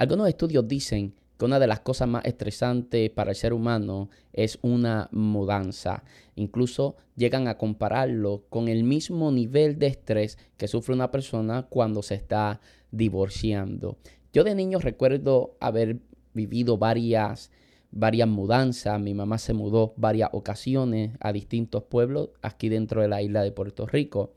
[0.00, 4.58] Algunos estudios dicen que una de las cosas más estresantes para el ser humano es
[4.62, 6.04] una mudanza.
[6.36, 12.02] Incluso llegan a compararlo con el mismo nivel de estrés que sufre una persona cuando
[12.02, 13.98] se está divorciando.
[14.32, 15.98] Yo de niño recuerdo haber
[16.32, 17.50] vivido varias
[17.90, 18.98] varias mudanzas.
[18.98, 23.52] Mi mamá se mudó varias ocasiones a distintos pueblos aquí dentro de la isla de
[23.52, 24.32] Puerto Rico.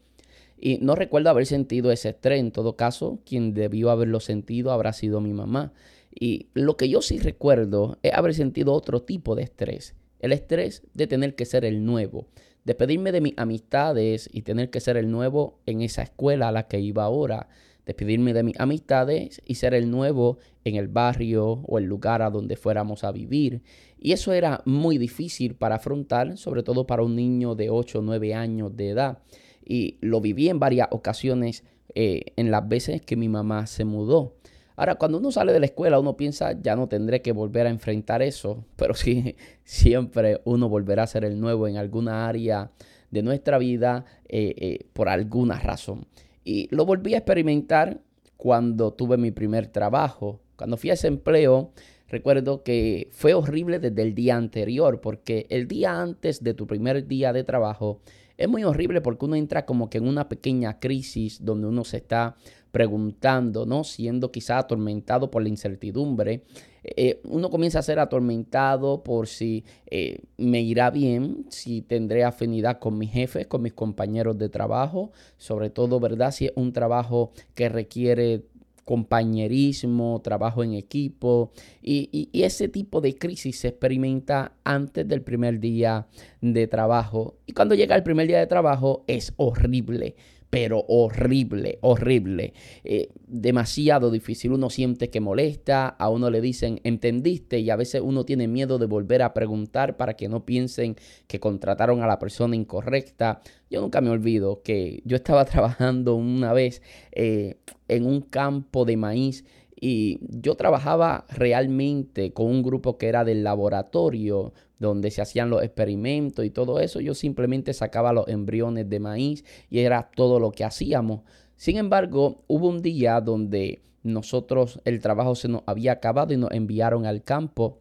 [0.60, 2.40] Y no recuerdo haber sentido ese estrés.
[2.40, 5.74] En todo caso, quien debió haberlo sentido habrá sido mi mamá.
[6.14, 9.96] Y lo que yo sí recuerdo es haber sentido otro tipo de estrés.
[10.20, 12.28] El estrés de tener que ser el nuevo,
[12.64, 16.68] despedirme de mis amistades y tener que ser el nuevo en esa escuela a la
[16.68, 17.50] que iba ahora,
[17.86, 22.30] despedirme de mis amistades y ser el nuevo en el barrio o el lugar a
[22.30, 23.62] donde fuéramos a vivir.
[24.00, 28.02] Y eso era muy difícil para afrontar, sobre todo para un niño de 8 o
[28.02, 29.20] 9 años de edad.
[29.66, 31.64] Y lo viví en varias ocasiones
[31.96, 34.36] eh, en las veces que mi mamá se mudó.
[34.76, 37.70] Ahora, cuando uno sale de la escuela, uno piensa, ya no tendré que volver a
[37.70, 42.72] enfrentar eso, pero sí, siempre uno volverá a ser el nuevo en alguna área
[43.12, 46.08] de nuestra vida eh, eh, por alguna razón.
[46.44, 48.02] Y lo volví a experimentar
[48.38, 50.42] cuando tuve mi primer trabajo.
[50.56, 51.72] Cuando fui a ese empleo,
[52.08, 57.08] recuerdo que fue horrible desde el día anterior, porque el día antes de tu primer
[57.08, 58.02] día de trabajo
[58.38, 61.98] es muy horrible porque uno entra como que en una pequeña crisis donde uno se
[61.98, 62.36] está
[62.72, 63.84] preguntando, ¿no?
[63.84, 66.44] Siendo quizá atormentado por la incertidumbre.
[66.84, 72.80] Eh, uno comienza a ser atormentado por si eh, me irá bien, si tendré afinidad
[72.80, 76.32] con mis jefes, con mis compañeros de trabajo, sobre todo, ¿verdad?
[76.32, 78.46] Si es un trabajo que requiere
[78.86, 85.60] compañerismo, trabajo en equipo y, y, ese tipo de crisis se experimenta antes del primer
[85.60, 86.08] día
[86.42, 87.38] de trabajo.
[87.46, 90.16] Y cuando llega el primer día de trabajo es horrible
[90.54, 94.52] pero horrible, horrible, eh, demasiado difícil.
[94.52, 98.78] Uno siente que molesta, a uno le dicen, entendiste, y a veces uno tiene miedo
[98.78, 100.96] de volver a preguntar para que no piensen
[101.26, 103.42] que contrataron a la persona incorrecta.
[103.72, 106.84] Yo nunca me olvido que yo estaba trabajando una vez
[107.14, 107.56] eh,
[107.88, 109.46] en un campo de maíz
[109.82, 114.54] y yo trabajaba realmente con un grupo que era del laboratorio
[114.88, 117.00] donde se hacían los experimentos y todo eso.
[117.00, 121.22] Yo simplemente sacaba los embriones de maíz y era todo lo que hacíamos.
[121.56, 126.52] Sin embargo, hubo un día donde nosotros el trabajo se nos había acabado y nos
[126.52, 127.80] enviaron al campo.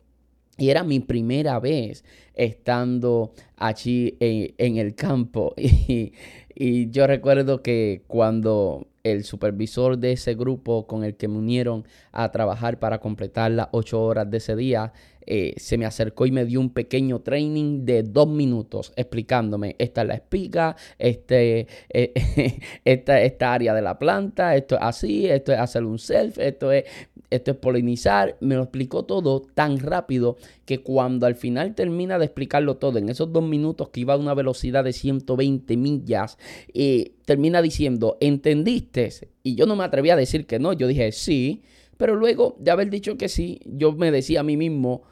[0.59, 2.05] Y era mi primera vez
[2.35, 5.55] estando allí en, el campo.
[5.89, 6.13] Y,
[6.55, 11.85] y yo recuerdo que cuando el supervisor de ese grupo con el que me unieron
[12.13, 14.93] a trabajar para completar las ocho horas de ese día,
[15.27, 20.03] eh, se me acercó y me dio un pequeño training de dos minutos explicándome, esta
[20.03, 25.53] es la espiga, este, eh, esta, esta área de la planta, esto es así, esto
[25.53, 26.85] es hacer un self, esto es,
[27.31, 28.37] esto es polinizar.
[28.41, 33.09] Me lo explicó todo tan rápido que cuando al final termina de explicarlo todo, en
[33.09, 36.39] esos dos minutos que iba a una velocidad de 120 millas,
[36.75, 39.11] eh, termina diciendo, ¿entendiste?
[39.43, 41.63] Y yo no me atreví a decir que no, yo dije sí.
[41.97, 45.03] Pero luego de haber dicho que sí, yo me decía a mí mismo,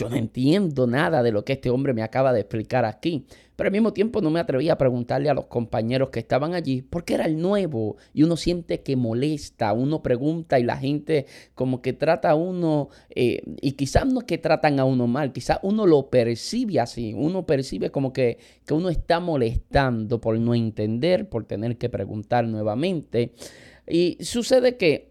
[0.00, 3.26] yo no entiendo nada de lo que este hombre me acaba de explicar aquí.
[3.54, 6.80] Pero al mismo tiempo no me atreví a preguntarle a los compañeros que estaban allí
[6.80, 11.82] porque era el nuevo y uno siente que molesta, uno pregunta y la gente como
[11.82, 15.58] que trata a uno eh, y quizás no es que tratan a uno mal, quizás
[15.62, 21.28] uno lo percibe así, uno percibe como que, que uno está molestando por no entender,
[21.28, 23.34] por tener que preguntar nuevamente.
[23.86, 25.09] Y sucede que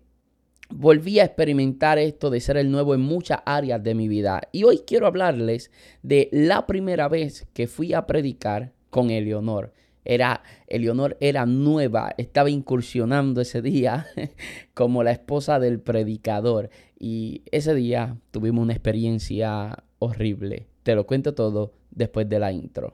[0.69, 4.41] volví a experimentar esto de ser el nuevo en muchas áreas de mi vida.
[4.52, 5.72] Y hoy quiero hablarles
[6.03, 9.74] de la primera vez que fui a predicar con Eleonor.
[10.06, 14.08] Era, Eleonor era nueva, estaba incursionando ese día
[14.74, 16.69] como la esposa del predicador.
[16.97, 20.68] Y ese día tuvimos una experiencia horrible.
[20.84, 22.94] Te lo cuento todo después de la intro.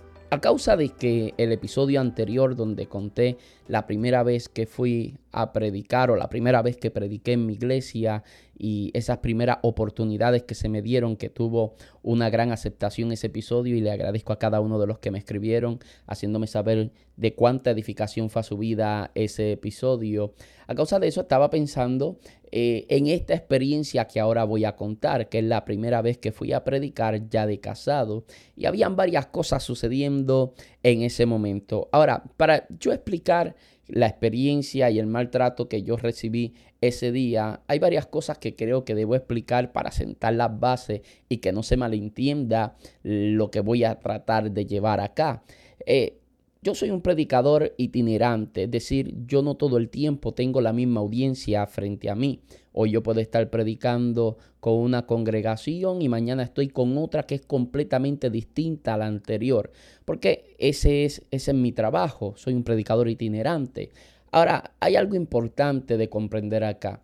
[0.33, 3.37] A causa de que el episodio anterior donde conté
[3.67, 7.55] la primera vez que fui a predicar o la primera vez que prediqué en mi
[7.55, 8.23] iglesia
[8.63, 11.73] y esas primeras oportunidades que se me dieron, que tuvo
[12.03, 15.17] una gran aceptación ese episodio y le agradezco a cada uno de los que me
[15.17, 20.35] escribieron haciéndome saber de cuánta edificación fue su vida ese episodio.
[20.67, 22.19] A causa de eso estaba pensando
[22.51, 26.31] eh, en esta experiencia que ahora voy a contar, que es la primera vez que
[26.31, 28.25] fui a predicar ya de casado.
[28.55, 30.53] Y habían varias cosas sucediendo
[30.83, 31.89] en ese momento.
[31.91, 33.55] Ahora, para yo explicar
[33.91, 38.85] la experiencia y el maltrato que yo recibí ese día, hay varias cosas que creo
[38.85, 43.83] que debo explicar para sentar las bases y que no se malentienda lo que voy
[43.83, 45.43] a tratar de llevar acá.
[45.85, 46.20] Eh,
[46.63, 50.99] yo soy un predicador itinerante, es decir, yo no todo el tiempo tengo la misma
[50.99, 52.41] audiencia frente a mí.
[52.71, 57.41] Hoy yo puedo estar predicando con una congregación y mañana estoy con otra que es
[57.41, 59.71] completamente distinta a la anterior,
[60.05, 63.89] porque ese es, ese es mi trabajo, soy un predicador itinerante.
[64.31, 67.01] Ahora, hay algo importante de comprender acá.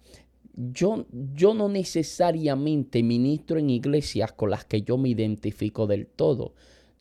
[0.54, 6.54] Yo, yo, no necesariamente ministro en iglesias con las que yo me identifico del todo.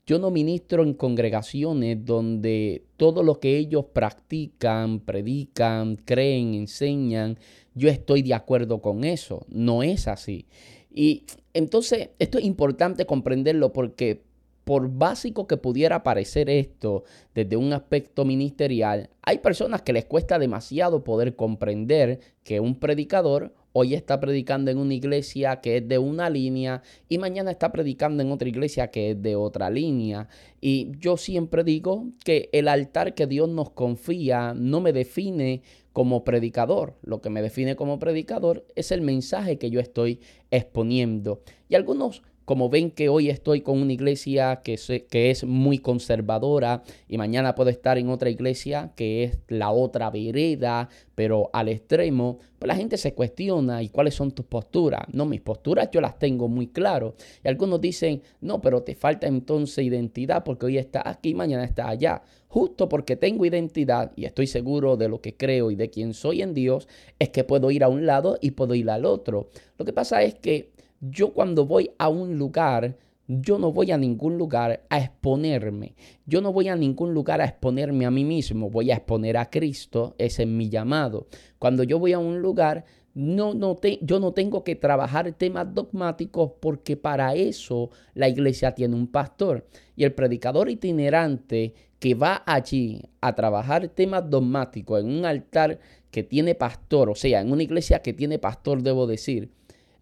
[0.08, 7.38] Yo no ministro en congregaciones donde todo lo que ellos practican, predican, creen, enseñan,
[7.74, 9.44] yo estoy de acuerdo con eso.
[9.48, 10.46] No es así.
[10.94, 11.24] Y
[11.54, 14.22] entonces esto es importante comprenderlo porque
[14.62, 17.02] por básico que pudiera parecer esto
[17.34, 23.54] desde un aspecto ministerial, hay personas que les cuesta demasiado poder comprender que un predicador
[23.78, 28.22] hoy está predicando en una iglesia que es de una línea y mañana está predicando
[28.22, 30.28] en otra iglesia que es de otra línea.
[30.62, 35.60] Y yo siempre digo que el altar que Dios nos confía no me define
[35.92, 36.94] como predicador.
[37.02, 40.20] Lo que me define como predicador es el mensaje que yo estoy
[40.50, 41.42] exponiendo.
[41.68, 44.78] Y algunos como ven que hoy estoy con una iglesia que,
[45.10, 50.10] que es muy conservadora y mañana puedo estar en otra iglesia que es la otra
[50.10, 55.02] vereda, pero al extremo, pues la gente se cuestiona y cuáles son tus posturas.
[55.12, 57.16] No, mis posturas yo las tengo muy claro.
[57.44, 61.88] Y algunos dicen, no, pero te falta entonces identidad porque hoy está aquí, mañana está
[61.88, 62.22] allá.
[62.46, 66.42] Justo porque tengo identidad y estoy seguro de lo que creo y de quién soy
[66.42, 66.86] en Dios,
[67.18, 69.48] es que puedo ir a un lado y puedo ir al otro.
[69.78, 72.96] Lo que pasa es que yo cuando voy a un lugar,
[73.28, 75.94] yo no voy a ningún lugar a exponerme.
[76.26, 78.70] Yo no voy a ningún lugar a exponerme a mí mismo.
[78.70, 80.14] Voy a exponer a Cristo.
[80.18, 81.26] Ese es mi llamado.
[81.58, 82.84] Cuando yo voy a un lugar,
[83.14, 88.94] no, no yo no tengo que trabajar temas dogmáticos porque para eso la iglesia tiene
[88.94, 89.66] un pastor.
[89.96, 96.22] Y el predicador itinerante que va allí a trabajar temas dogmáticos en un altar que
[96.22, 99.50] tiene pastor, o sea, en una iglesia que tiene pastor, debo decir,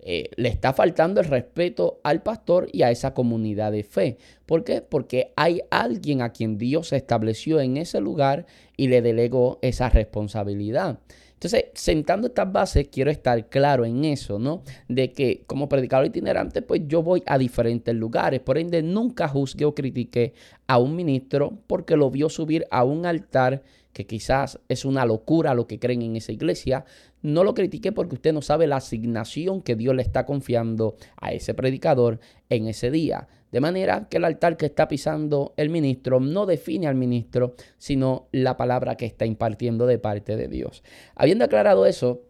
[0.07, 4.19] eh, le está faltando el respeto al pastor y a esa comunidad de fe.
[4.45, 4.83] ¿Por qué?
[4.83, 8.45] Porque hay alguien a quien Dios estableció en ese lugar
[8.77, 10.99] y le delegó esa responsabilidad.
[11.33, 14.63] Entonces, sentando estas bases, quiero estar claro en eso, ¿no?
[14.89, 18.41] De que como predicador itinerante, pues yo voy a diferentes lugares.
[18.41, 20.35] Por ende, nunca juzgué o critiqué
[20.67, 23.63] a un ministro porque lo vio subir a un altar
[23.95, 26.85] que quizás es una locura lo que creen en esa iglesia.
[27.25, 31.33] No lo critiqué porque usted no sabe la asignación que Dios le está confiando a
[31.33, 33.29] ese predicador en ese día.
[33.51, 38.29] De manera que el altar que está pisando el ministro no define al ministro, sino
[38.31, 40.85] la palabra que está impartiendo de parte de Dios.
[41.15, 42.21] Habiendo aclarado eso,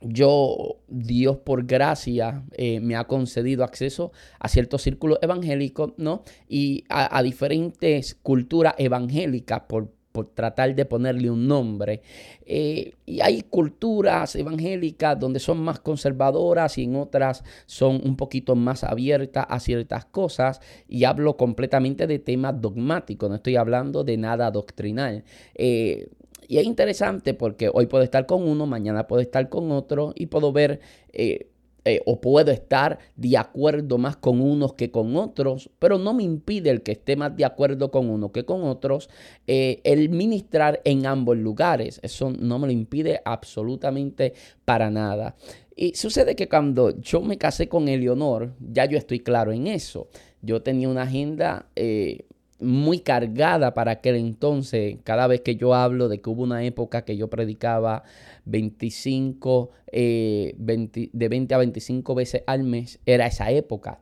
[0.00, 6.24] yo, Dios por gracia, eh, me ha concedido acceso a ciertos círculos evangélicos, ¿no?
[6.48, 12.00] Y a, a diferentes culturas evangélicas por por tratar de ponerle un nombre.
[12.46, 18.56] Eh, y hay culturas evangélicas donde son más conservadoras y en otras son un poquito
[18.56, 20.62] más abiertas a ciertas cosas.
[20.88, 25.22] Y hablo completamente de temas dogmáticos, no estoy hablando de nada doctrinal.
[25.54, 26.08] Eh,
[26.48, 30.26] y es interesante porque hoy puedo estar con uno, mañana puedo estar con otro y
[30.26, 30.80] puedo ver
[31.12, 31.50] eh,
[31.88, 36.24] eh, o puedo estar de acuerdo más con unos que con otros, pero no me
[36.24, 39.08] impide el que esté más de acuerdo con uno que con otros
[39.46, 42.00] eh, el ministrar en ambos lugares.
[42.02, 45.36] Eso no me lo impide absolutamente para nada.
[45.76, 50.08] Y sucede que cuando yo me casé con Eleonor, ya yo estoy claro en eso.
[50.42, 52.26] Yo tenía una agenda eh,
[52.58, 54.96] muy cargada para aquel entonces.
[55.04, 58.04] Cada vez que yo hablo de que hubo una época que yo predicaba
[58.44, 64.00] 25, eh, de 20 a 25 veces al mes, era esa época.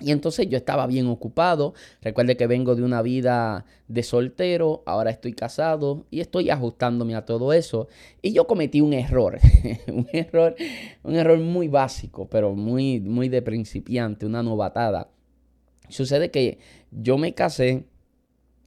[0.00, 1.74] Y entonces yo estaba bien ocupado.
[2.00, 7.24] Recuerde que vengo de una vida de soltero, ahora estoy casado y estoy ajustándome a
[7.24, 7.88] todo eso.
[8.22, 9.38] Y yo cometí un error,
[9.88, 10.56] un error,
[11.02, 15.08] un error muy básico, pero muy, muy de principiante, una novatada.
[15.90, 16.58] Sucede que
[16.90, 17.84] yo me casé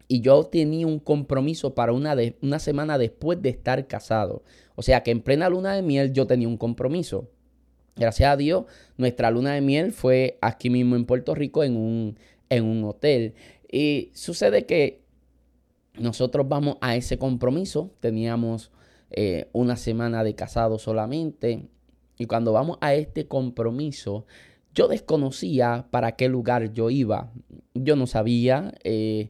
[0.08, 4.44] y yo tenía un compromiso para una, una semana después de estar casado.
[4.76, 7.30] O sea que en plena luna de miel yo tenía un compromiso.
[7.96, 8.66] Gracias a Dios,
[8.98, 12.18] nuestra luna de miel fue aquí mismo en Puerto Rico en un,
[12.50, 13.36] en un hotel.
[13.72, 15.04] Y sucede que
[15.96, 18.72] nosotros vamos a ese compromiso, teníamos
[19.12, 21.68] eh, una semana de casado solamente.
[22.18, 24.26] Y cuando vamos a este compromiso,
[24.74, 27.32] yo desconocía para qué lugar yo iba.
[27.74, 29.30] Yo no sabía, eh,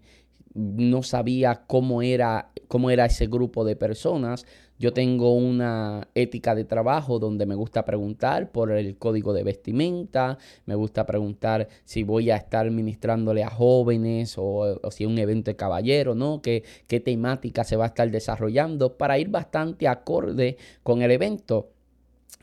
[0.54, 4.46] no sabía cómo era, cómo era ese grupo de personas.
[4.80, 10.38] Yo tengo una ética de trabajo donde me gusta preguntar por el código de vestimenta,
[10.66, 15.52] me gusta preguntar si voy a estar ministrándole a jóvenes o, si es un evento
[15.52, 16.42] de caballero, ¿no?
[16.42, 21.73] ¿Qué, qué temática se va a estar desarrollando para ir bastante acorde con el evento.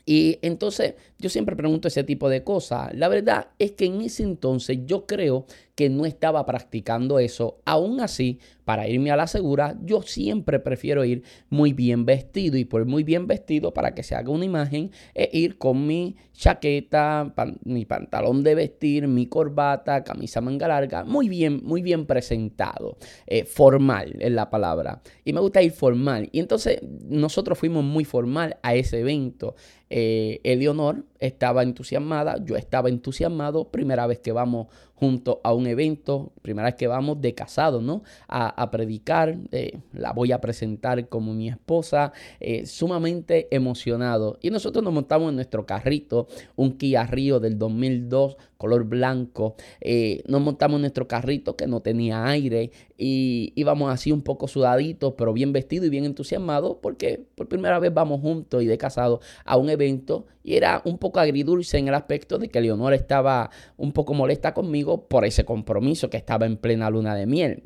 [0.05, 2.93] Y entonces yo siempre pregunto ese tipo de cosas.
[2.93, 5.45] La verdad es que en ese entonces yo creo
[5.75, 7.61] que no estaba practicando eso.
[7.65, 12.57] Aún así, para irme a la segura, yo siempre prefiero ir muy bien vestido.
[12.57, 16.15] Y por muy bien vestido, para que se haga una imagen, es ir con mi
[16.33, 17.33] chaqueta,
[17.63, 22.97] mi pantalón de vestir, mi corbata, camisa manga larga, muy bien, muy bien presentado.
[23.27, 25.01] Eh, formal es la palabra.
[25.23, 26.29] Y me gusta ir formal.
[26.31, 29.55] Y entonces nosotros fuimos muy formal a ese evento.
[29.93, 36.31] Eh, Eleonor estaba entusiasmada, yo estaba entusiasmado, primera vez que vamos junto a un evento,
[36.41, 38.03] primera vez que vamos de casado, ¿no?
[38.29, 44.37] A, predicar, eh, la voy a presentar como mi esposa, eh, sumamente emocionado.
[44.41, 49.55] Y nosotros nos montamos en nuestro carrito, un Kia Rio del 2002, color blanco.
[49.79, 55.15] Eh, nos montamos nuestro carrito que no tenía aire y íbamos así un poco sudaditos,
[55.17, 59.19] pero bien vestidos y bien entusiasmados porque por primera vez vamos juntos y de casado
[59.45, 63.49] a un evento y era un poco agridulce en el aspecto de que Leonora estaba
[63.77, 67.63] un poco molesta conmigo por ese compromiso que estaba en plena luna de miel.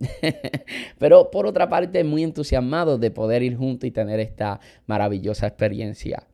[0.98, 6.26] Pero por otra parte, muy entusiasmado de poder ir juntos y tener esta maravillosa experiencia.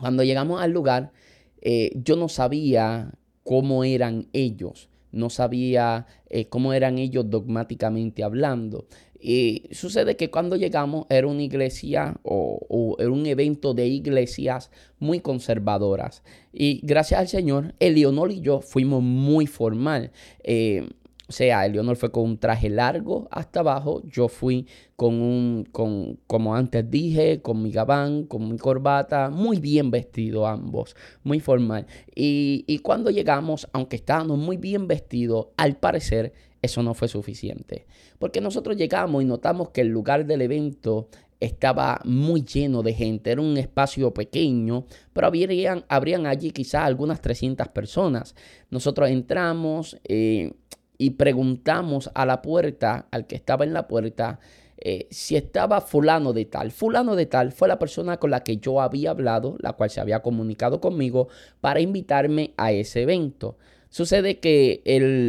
[0.00, 1.12] Cuando llegamos al lugar,
[1.60, 3.12] eh, yo no sabía
[3.48, 8.84] cómo eran ellos, no sabía eh, cómo eran ellos dogmáticamente hablando.
[9.18, 15.20] Y sucede que cuando llegamos era una iglesia o, era un evento de iglesias muy
[15.20, 16.22] conservadoras.
[16.52, 20.12] Y gracias al Señor, Eleonor y yo fuimos muy formal.
[20.44, 20.86] Eh,
[21.28, 24.66] o sea, Eleonor fue con un traje largo hasta abajo, yo fui
[24.96, 30.46] con un, con, como antes dije, con mi gabán, con mi corbata, muy bien vestido
[30.46, 31.86] ambos, muy formal.
[32.14, 36.32] Y, y cuando llegamos, aunque estábamos muy bien vestidos, al parecer
[36.62, 37.86] eso no fue suficiente.
[38.18, 41.08] Porque nosotros llegamos y notamos que el lugar del evento
[41.40, 47.20] estaba muy lleno de gente, era un espacio pequeño, pero habrían, habrían allí quizás algunas
[47.20, 48.34] 300 personas.
[48.70, 50.52] Nosotros entramos eh,
[50.98, 54.40] y preguntamos a la puerta, al que estaba en la puerta,
[54.80, 56.70] eh, si estaba fulano de tal.
[56.70, 60.00] Fulano de tal fue la persona con la que yo había hablado, la cual se
[60.00, 61.28] había comunicado conmigo
[61.60, 63.56] para invitarme a ese evento.
[63.90, 64.82] Sucede que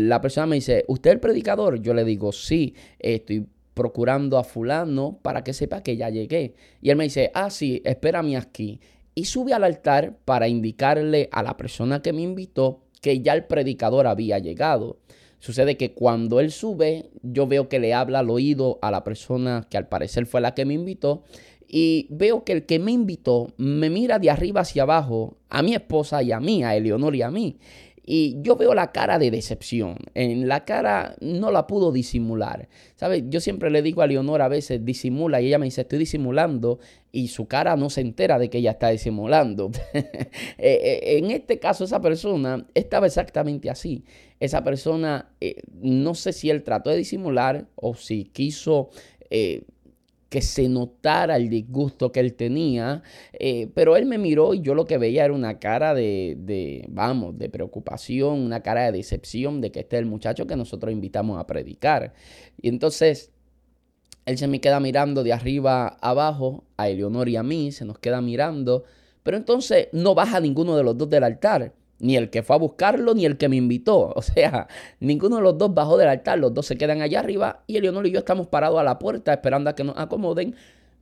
[0.07, 1.81] la persona me dice, ¿usted es el predicador?
[1.81, 6.55] Yo le digo, sí, estoy procurando a fulano para que sepa que ya llegué.
[6.81, 8.81] Y él me dice, ah, sí, espérame aquí.
[9.15, 13.45] Y sube al altar para indicarle a la persona que me invitó que ya el
[13.45, 14.97] predicador había llegado.
[15.39, 19.65] Sucede que cuando él sube, yo veo que le habla al oído a la persona
[19.69, 21.23] que al parecer fue la que me invitó.
[21.71, 25.75] Y veo que el que me invitó me mira de arriba hacia abajo a mi
[25.75, 27.57] esposa y a mí, a Eleonor y a mí.
[28.11, 29.95] Y yo veo la cara de decepción.
[30.15, 32.67] En la cara no la pudo disimular.
[32.95, 33.25] ¿Sabes?
[33.27, 35.39] Yo siempre le digo a Leonor a veces, disimula.
[35.41, 36.79] Y ella me dice, estoy disimulando.
[37.11, 39.69] Y su cara no se entera de que ella está disimulando.
[40.57, 44.03] Eh, eh, en este caso, esa persona estaba exactamente así.
[44.39, 48.89] Esa persona, eh, no sé si él trató de disimular o si quiso
[50.29, 53.01] que se notara el disgusto que él tenía,
[53.33, 56.85] eh, pero él me miró y yo lo que veía era una cara de, de,
[56.89, 60.93] vamos, de preocupación, una cara de decepción de que este es el muchacho que nosotros
[60.93, 62.13] invitamos a predicar.
[62.61, 63.31] Y entonces
[64.25, 67.97] él se me queda mirando de arriba abajo, a Eleonor y a mí, se nos
[67.97, 68.83] queda mirando,
[69.23, 71.73] pero entonces no baja ninguno de los dos del altar.
[71.99, 74.13] Ni el que fue a buscarlo, ni el que me invitó.
[74.19, 74.67] O sea,
[74.99, 76.39] ninguno de los dos bajó del altar.
[76.39, 79.33] Los dos se quedan allá arriba y Eleonor y yo estamos parados a la puerta
[79.33, 80.55] esperando a que nos acomoden.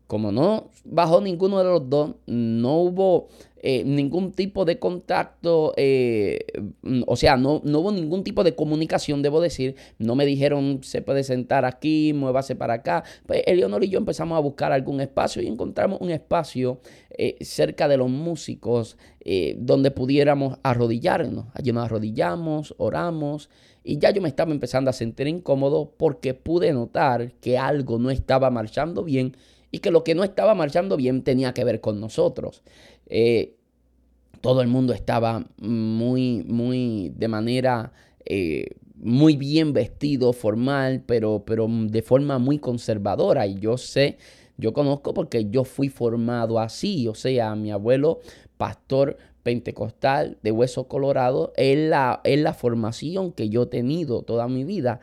[0.08, 3.28] Como no bajó ninguno de los dos, no hubo
[3.60, 6.46] eh, ningún tipo de contacto, eh,
[7.08, 9.76] o sea, no, no, hubo ningún tipo de comunicación, debo decir.
[9.98, 13.04] No me dijeron se puede sentar aquí, muévase para acá.
[13.26, 16.80] Pues Eleonor y yo empezamos a buscar algún espacio y encontramos un espacio
[17.18, 18.98] eh, cerca de los músicos
[19.58, 21.48] donde pudiéramos arrodillarnos.
[21.54, 23.50] Allí nos arrodillamos, oramos
[23.88, 28.10] y ya yo me estaba empezando a sentir incómodo porque pude notar que algo no
[28.10, 29.38] estaba marchando bien
[29.72, 32.64] y que lo que no estaba marchando bien tenía que ver con nosotros.
[33.06, 33.56] Eh,
[34.42, 37.94] todo el mundo estaba muy, muy de manera
[38.26, 43.48] eh, muy bien vestido, formal, pero, pero de forma muy conservadora.
[43.48, 44.18] Y yo sé
[44.58, 48.20] Yo conozco porque yo fui formado así, o sea, mi abuelo,
[48.58, 54.48] pastor pentecostal de Hueso Colorado, es la, es la formación que yo he tenido toda
[54.48, 55.00] mi vida.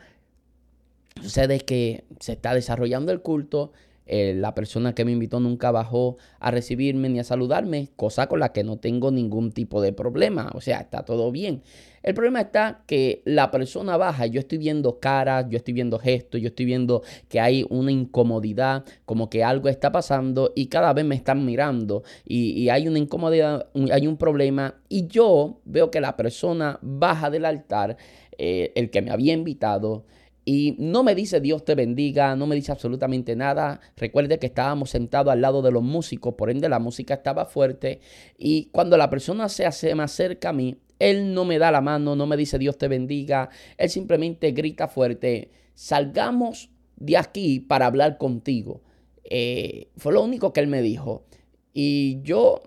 [1.23, 3.73] Sucede que se está desarrollando el culto,
[4.07, 8.41] eh, la persona que me invitó nunca bajó a recibirme ni a saludarme, cosa con
[8.41, 11.63] la que no tengo ningún tipo de problema, o sea, está todo bien.
[12.03, 16.39] El problema está que la persona baja, yo estoy viendo caras, yo estoy viendo gestos,
[16.39, 21.07] yo estoy viendo que hay una incomodidad, como que algo está pasando y cada vez
[21.07, 26.15] me están mirando y, hay una incomodidad, hay un problema y yo veo que la
[26.15, 27.97] persona baja del altar,
[28.37, 30.05] eh, el que me había invitado,
[30.45, 33.81] y no me dice Dios te bendiga, no me dice absolutamente nada.
[33.97, 38.01] Recuerde que estábamos sentados al lado de los músicos, por ende la música estaba fuerte.
[38.37, 41.81] Y cuando la persona se, hace, más cerca a mí, él no me da la
[41.81, 43.49] mano, no me dice Dios te bendiga.
[43.79, 48.83] Él simplemente grita fuerte, salgamos de aquí para hablar contigo.
[49.25, 51.25] Eh, fue lo único que él me dijo.
[51.73, 52.63] Y yo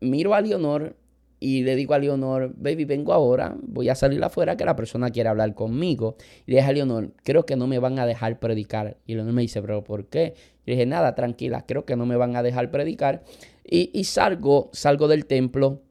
[0.00, 0.96] miro a Leonor
[1.42, 5.10] y le digo a Leonor, baby, vengo ahora, voy a salir afuera que la persona
[5.10, 6.14] quiere hablar conmigo.
[6.46, 8.98] Y le dije a Leonor, creo que no me van a dejar predicar.
[9.06, 10.34] Y Leonor me dice, pero ¿por qué?
[10.64, 13.24] Y le dije, nada, tranquila, creo que no me van a dejar predicar.
[13.64, 15.82] Y, salgo, salgo del templo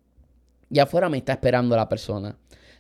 [0.70, 2.38] y afuera me está esperando la persona.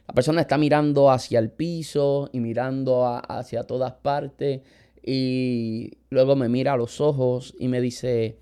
[0.07, 4.61] La persona está mirando hacia el piso y mirando hacia todas partes.
[5.03, 8.37] Y luego me mira a los ojos y me dice,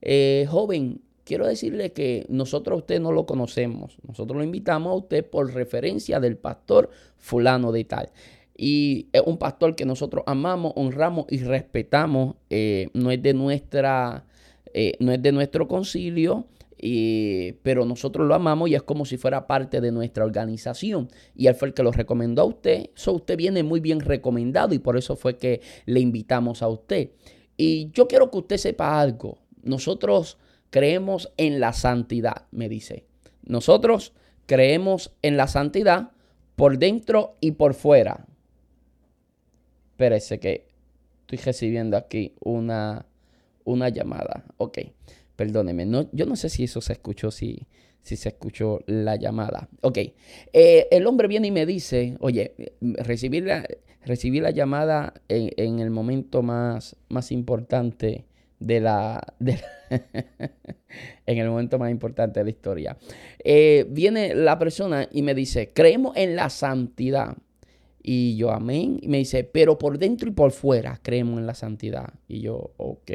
[0.00, 3.96] eh, joven, quiero decirle que nosotros a usted no lo conocemos.
[4.06, 8.10] Nosotros lo invitamos a usted por referencia del pastor fulano de tal.
[8.56, 12.36] Y es un pastor que nosotros amamos, honramos y respetamos.
[12.50, 14.26] Eh, no es de nuestra,
[14.72, 16.46] eh, no es de nuestro concilio.
[17.62, 21.08] pero nosotros lo amamos y es como si fuera parte de nuestra organización.
[21.34, 22.90] Y él fue el que lo recomendó a usted.
[22.94, 27.10] So, usted viene muy bien recomendado y por eso fue que le invitamos a usted.
[27.56, 29.38] Y yo quiero que usted sepa algo.
[29.62, 30.36] Nosotros
[30.74, 33.04] creemos en la santidad, me dice.
[33.44, 34.12] Nosotros
[34.46, 36.10] creemos en la santidad
[36.56, 38.26] por dentro y por fuera.
[39.92, 40.66] Espérese que
[41.20, 43.06] estoy recibiendo aquí una,
[43.62, 44.46] una llamada.
[44.56, 44.78] Ok,
[45.36, 45.86] perdóneme.
[45.86, 47.68] No, yo no sé si eso se escuchó, si,
[48.02, 49.68] si se escuchó la llamada.
[49.80, 49.98] Ok,
[50.52, 53.64] eh, el hombre viene y me dice, oye, recibí la,
[54.04, 58.24] la llamada en, en el momento más, más importante
[58.64, 59.34] de la,
[61.26, 62.96] en el momento más importante de la historia.
[63.42, 67.36] Eh, viene la persona y me dice, creemos en la santidad.
[68.02, 68.98] Y yo, amén.
[69.00, 72.12] Y me dice, pero por dentro y por fuera creemos en la santidad.
[72.28, 73.10] Y yo, ok.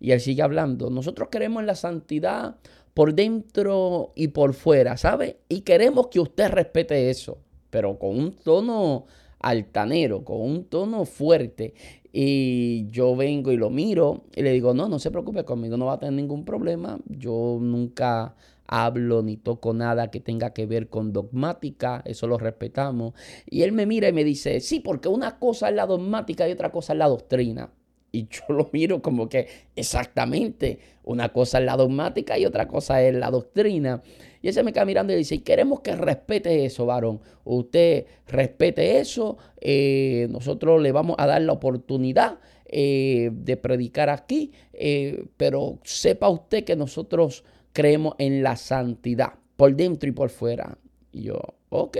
[0.00, 2.56] Y él sigue hablando, nosotros creemos en la santidad
[2.94, 5.40] por dentro y por fuera, ¿sabe?
[5.50, 9.06] Y queremos que usted respete eso, pero con un tono
[9.40, 11.74] altanero, con un tono fuerte.
[12.12, 15.86] Y yo vengo y lo miro y le digo, no, no se preocupe conmigo, no
[15.86, 16.98] va a tener ningún problema.
[17.06, 18.34] Yo nunca
[18.66, 23.14] hablo ni toco nada que tenga que ver con dogmática, eso lo respetamos.
[23.48, 26.52] Y él me mira y me dice, sí, porque una cosa es la dogmática y
[26.52, 27.70] otra cosa es la doctrina.
[28.12, 33.02] Y yo lo miro como que exactamente, una cosa es la dogmática y otra cosa
[33.02, 34.02] es la doctrina.
[34.46, 37.20] Y él se me queda mirando y dice, queremos que respete eso, varón.
[37.42, 44.52] Usted respete eso, eh, nosotros le vamos a dar la oportunidad eh, de predicar aquí,
[44.72, 50.78] eh, pero sepa usted que nosotros creemos en la santidad, por dentro y por fuera.
[51.10, 51.98] Y yo, ok.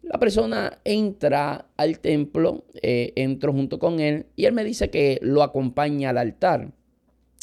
[0.00, 5.42] La persona entra al templo, entro junto con él y él me dice que lo
[5.42, 6.72] acompaña al altar.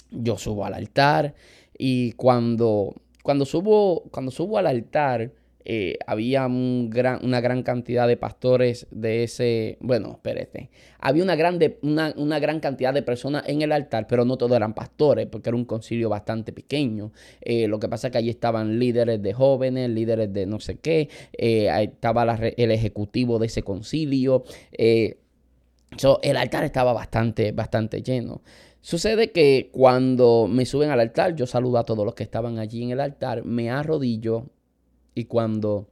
[0.09, 1.35] Yo subo al altar
[1.77, 5.31] y cuando cuando subo, cuando subo al altar,
[5.63, 11.35] eh, había un gran, una gran cantidad de pastores de ese, bueno, espérate, había una,
[11.35, 15.27] grande, una, una, gran cantidad de personas en el altar, pero no todos eran pastores,
[15.27, 17.11] porque era un concilio bastante pequeño.
[17.41, 20.79] Eh, lo que pasa es que allí estaban líderes de jóvenes, líderes de no sé
[20.79, 24.43] qué, eh, estaba el ejecutivo de ese concilio.
[24.77, 28.41] el altar estaba bastante, bastante lleno.
[28.81, 32.83] Sucede que cuando me suben al altar, yo saludo a todos los que estaban allí
[32.83, 34.47] en el altar, me arrodillo
[35.13, 35.87] y cuando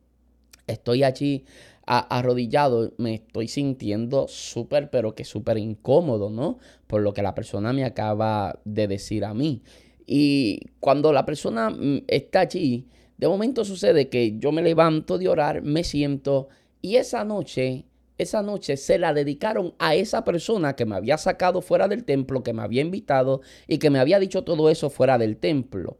[0.65, 1.45] estoy allí
[1.85, 6.59] arrodillado me estoy sintiendo súper, pero que súper incómodo, ¿no?
[6.85, 9.63] Por lo que la persona me acaba de decir a mí.
[10.05, 15.27] Y cuando la persona mm, está allí, de momento sucede que yo me levanto de
[15.29, 16.49] orar, me siento
[16.81, 17.85] y esa noche
[18.19, 22.43] esa noche se la dedicaron a esa persona que me había sacado fuera del templo,
[22.43, 25.97] que me había invitado y que me había dicho todo eso fuera del templo.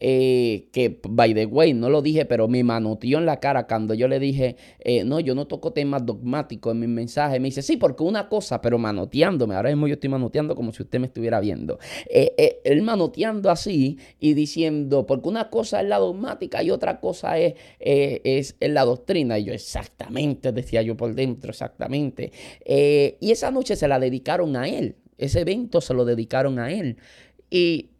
[0.00, 3.94] Eh, que, by the way, no lo dije, pero me manoteó en la cara cuando
[3.94, 7.40] yo le dije, eh, no, yo no toco temas dogmáticos en mis mensajes.
[7.40, 9.54] Me dice, sí, porque una cosa, pero manoteándome.
[9.54, 11.78] Ahora mismo yo estoy manoteando como si usted me estuviera viendo.
[12.10, 17.38] Eh, él manoteando así y diciendo, porque una cosa es la dogmática y otra cosa
[17.38, 19.38] es, es, la doctrina.
[19.38, 22.32] Y yo, exactamente, decía yo por dentro, exactamente.
[22.66, 24.96] y esa noche se la dedicaron a él.
[25.18, 26.96] Ese evento se lo dedicaron a él.
[27.50, 27.90] Y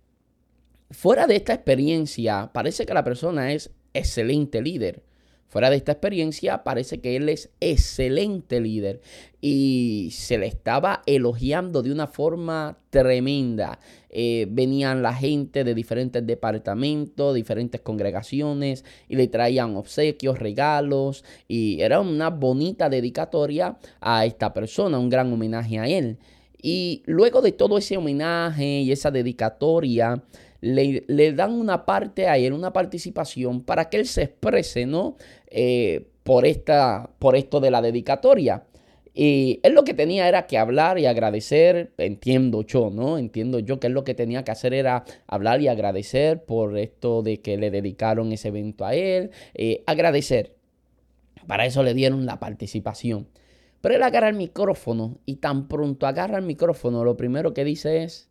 [0.94, 5.02] fuera de esta experiencia, parece que la persona es excelente líder.
[5.48, 9.00] Fuera de esta experiencia, parece que él es excelente líder
[9.40, 13.78] y se le estaba elogiando de una forma tremenda.
[14.08, 21.80] Eh, venían la gente de diferentes departamentos, diferentes congregaciones y le traían obsequios, regalos y
[21.82, 26.18] era una bonita dedicatoria a esta persona, un gran homenaje a él.
[26.60, 30.24] Y luego de todo ese homenaje y esa dedicatoria,
[30.64, 35.16] le, dan una parte a él, una participación para que él se exprese, ¿no?
[35.48, 38.64] Eh, por, esta, por esto de la dedicatoria.
[39.12, 43.18] Y él lo que tenía era que hablar y agradecer, entiendo yo, ¿no?
[43.18, 47.22] Entiendo yo que él lo que tenía que hacer era hablar y agradecer por esto
[47.22, 50.56] de que le dedicaron ese evento a él, eh, agradecer.
[51.46, 53.28] Para eso le dieron la participación.
[53.82, 58.02] Pero él agarra el micrófono y tan pronto agarra el micrófono, lo primero que dice
[58.02, 58.30] es,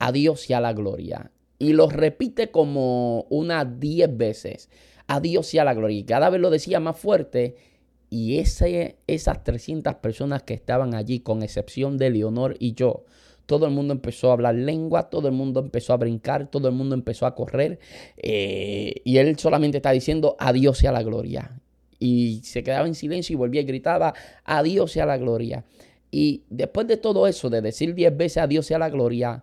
[0.00, 1.30] adiós y a la gloria.
[1.58, 4.70] Y lo repite como unas 10 veces,
[5.06, 5.98] adiós y a la gloria.
[5.98, 7.56] Y cada vez lo decía más fuerte.
[8.10, 13.04] Y ese, esas 300 personas que estaban allí, con excepción de Leonor y yo,
[13.46, 16.74] todo el mundo empezó a hablar lengua, todo el mundo empezó a brincar, todo el
[16.74, 17.78] mundo empezó a correr.
[18.16, 21.60] Eh, y él solamente está diciendo adiós y a la gloria
[22.04, 24.14] y se quedaba en silencio y volvía y gritaba,
[24.44, 25.64] a Dios sea la gloria.
[26.10, 29.42] Y después de todo eso, de decir diez veces a Dios sea la gloria,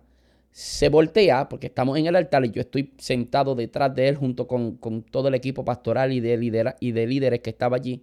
[0.52, 4.46] se voltea, porque estamos en el altar y yo estoy sentado detrás de él junto
[4.46, 4.78] con,
[5.10, 8.02] todo el equipo pastoral y de, y de líderes que estaba allí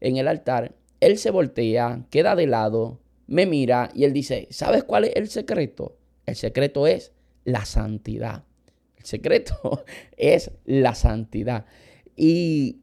[0.00, 0.74] en el altar.
[1.00, 5.28] Él se voltea, queda de lado, me mira y él dice, ¿sabes cuál es el
[5.28, 5.96] secreto?
[6.26, 7.12] El secreto es
[7.44, 8.44] la santidad.
[8.98, 9.84] El secreto
[10.18, 11.64] es la santidad.
[12.14, 12.80] Y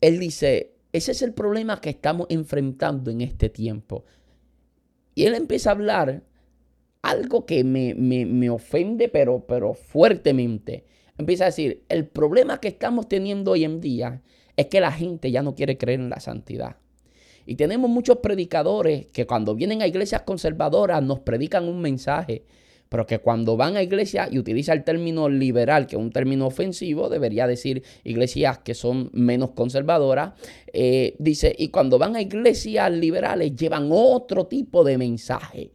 [0.00, 4.04] él dice, ese es el problema que estamos enfrentando en este tiempo.
[5.16, 6.22] Y él empieza a hablar
[7.02, 10.84] algo que me, ofende, pero, pero fuertemente.
[11.18, 14.22] Empieza a decir, el problema que estamos teniendo hoy en día
[14.56, 16.76] es que la gente ya no quiere creer en la santidad.
[17.44, 22.44] Y tenemos muchos predicadores que cuando vienen a iglesias conservadoras nos predican un mensaje
[22.92, 26.46] pero que cuando van a iglesia y utiliza el término liberal, que es un término
[26.46, 30.34] ofensivo, debería decir iglesias que son menos conservadoras,
[30.74, 35.70] eh, dice, y cuando van a iglesias liberales llevan otro tipo de mensaje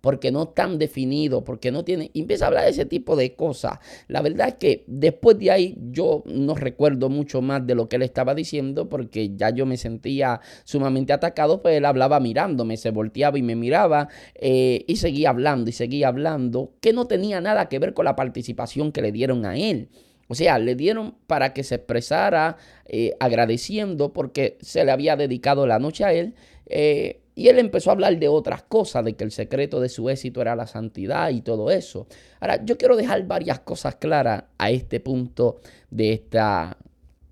[0.00, 2.10] porque no están definidos, porque no tienen...
[2.14, 3.78] Empieza a hablar de ese tipo de cosas.
[4.08, 7.96] La verdad es que después de ahí yo no recuerdo mucho más de lo que
[7.96, 12.90] él estaba diciendo, porque ya yo me sentía sumamente atacado, pues él hablaba mirándome, se
[12.90, 17.68] volteaba y me miraba, eh, y seguía hablando y seguía hablando, que no tenía nada
[17.68, 19.88] que ver con la participación que le dieron a él.
[20.30, 25.66] O sea, le dieron para que se expresara eh, agradeciendo porque se le había dedicado
[25.66, 26.34] la noche a él.
[26.66, 30.10] Eh, y él empezó a hablar de otras cosas, de que el secreto de su
[30.10, 32.06] éxito era la santidad y todo eso.
[32.40, 36.76] Ahora, yo quiero dejar varias cosas claras a este punto de esta,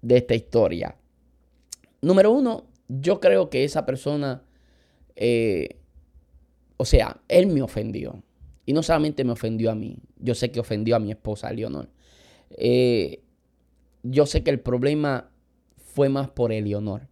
[0.00, 0.96] de esta historia.
[2.00, 4.42] Número uno, yo creo que esa persona,
[5.16, 5.80] eh,
[6.76, 8.22] o sea, él me ofendió.
[8.64, 11.88] Y no solamente me ofendió a mí, yo sé que ofendió a mi esposa, Leonor.
[12.50, 13.22] Eh,
[14.02, 15.30] yo sé que el problema
[15.76, 17.08] fue más por Eleonor.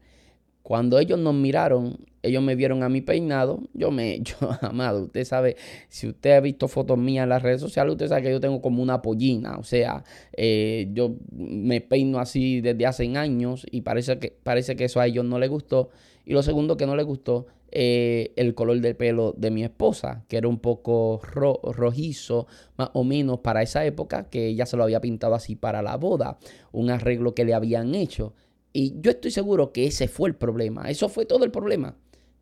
[0.67, 5.25] Cuando ellos nos miraron, ellos me vieron a mi peinado, yo me, yo, amado, usted
[5.25, 5.57] sabe,
[5.89, 8.61] si usted ha visto fotos mías en las redes sociales, usted sabe que yo tengo
[8.61, 10.03] como una pollina, o sea,
[10.33, 15.07] eh, yo me peino así desde hace años y parece que, parece que eso a
[15.07, 15.91] ellos no les gustó.
[16.25, 20.25] Y lo segundo que no les gustó, eh, el color del pelo de mi esposa,
[20.27, 24.83] que era un poco rojizo, más o menos para esa época, que ella se lo
[24.83, 26.39] había pintado así para la boda,
[26.73, 28.35] un arreglo que le habían hecho.
[28.79, 30.91] Y yo estoy seguro que ese fue el problema.
[30.91, 31.97] Eso fue todo el problema.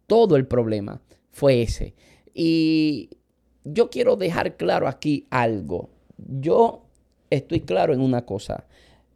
[0.08, 1.94] Todo el problema fue ese.
[2.34, 3.10] Y
[3.62, 5.90] yo quiero dejar claro aquí algo.
[6.18, 6.86] Yo
[7.30, 8.66] estoy claro en una cosa.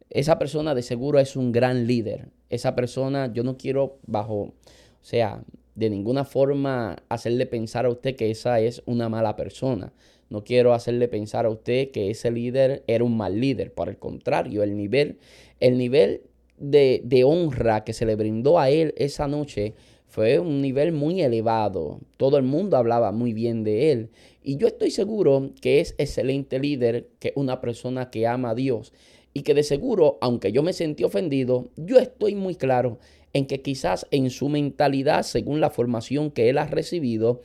[0.09, 2.29] Esa persona de seguro es un gran líder.
[2.49, 4.53] Esa persona, yo no quiero bajo, o
[5.01, 5.43] sea,
[5.75, 9.91] de ninguna forma hacerle pensar a usted que esa es una mala persona.
[10.29, 13.73] No quiero hacerle pensar a usted que ese líder era un mal líder.
[13.73, 15.17] Por el contrario, el nivel,
[15.59, 16.28] el nivel
[16.59, 19.73] de, honra que se le brindó a él esa noche
[20.07, 21.99] fue un nivel muy elevado.
[22.17, 24.09] Todo el mundo hablaba muy bien de él.
[24.43, 28.91] Y yo estoy seguro que es excelente líder, que una persona que ama a Dios.
[29.33, 32.97] Y que de seguro, aunque yo me sentí ofendido, yo estoy muy claro
[33.33, 37.41] en que quizás en su mentalidad, según la formación que él ha recibido,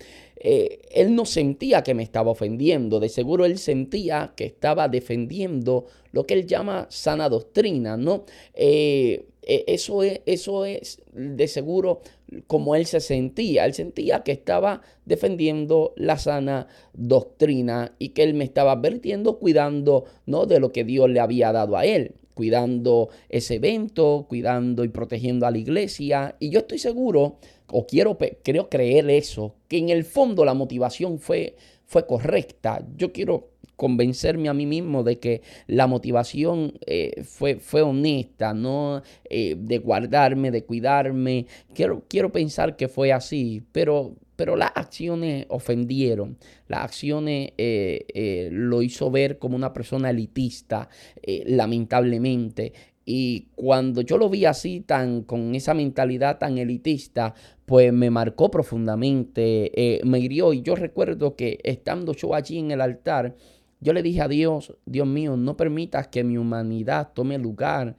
[0.47, 5.87] eh, él no sentía que me estaba ofendiendo, de seguro él sentía que estaba defendiendo
[6.13, 8.27] lo que él llama sana doctrina, ¿no?
[8.53, 12.03] Eh, eh, eso, es, eso es de seguro
[12.47, 13.65] como él se sentía.
[13.65, 20.05] Él sentía que estaba defendiendo la sana doctrina y que él me estaba advirtiendo, cuidando
[20.27, 20.45] ¿no?
[20.45, 25.47] de lo que Dios le había dado a él cuidando ese evento, cuidando y protegiendo
[25.47, 26.37] a la iglesia.
[26.41, 27.39] Y yo estoy seguro,
[27.77, 31.57] o quiero, creo creer eso, que en el fondo la motivación fue,
[31.87, 32.87] fue correcta.
[32.97, 39.03] Yo quiero convencerme a mí mismo de que la motivación eh, fue, fue honesta, no
[39.29, 41.47] eh, de guardarme, de cuidarme.
[41.75, 48.83] Quiero, quiero pensar que fue así, pero pero las acciones ofendieron, las acciones eh, lo
[48.83, 50.89] hizo ver como una persona elitista,
[51.47, 52.73] lamentablemente.
[53.05, 57.35] Y cuando yo lo vi así, tan, con esa mentalidad tan elitista,
[57.67, 60.53] pues me marcó profundamente, me hirió.
[60.53, 63.35] Y yo recuerdo que estando yo allí en el altar,
[63.81, 67.97] yo le dije a Dios, Dios mío, no permitas que mi humanidad tome lugar